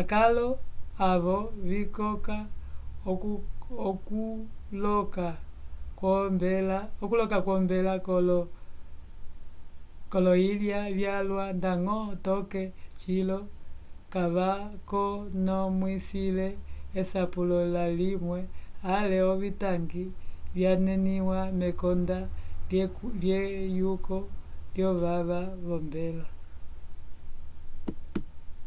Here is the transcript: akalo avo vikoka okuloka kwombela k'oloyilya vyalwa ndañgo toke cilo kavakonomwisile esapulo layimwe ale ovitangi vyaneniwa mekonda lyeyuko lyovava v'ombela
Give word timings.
akalo 0.00 0.46
avo 1.10 1.36
vikoka 1.68 2.36
okuloka 3.90 5.26
kwombela 5.98 7.96
k'oloyilya 10.10 10.80
vyalwa 10.98 11.44
ndañgo 11.58 11.98
toke 12.26 12.62
cilo 13.00 13.38
kavakonomwisile 14.12 16.48
esapulo 17.00 17.58
layimwe 17.74 18.40
ale 18.96 19.18
ovitangi 19.32 20.04
vyaneniwa 20.54 21.40
mekonda 21.60 22.18
lyeyuko 23.22 24.16
lyovava 24.74 25.40
v'ombela 25.66 26.26